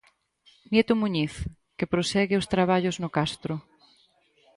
[0.71, 1.33] Nieto Muñiz,
[1.77, 3.53] que prosegue os traballos no castro.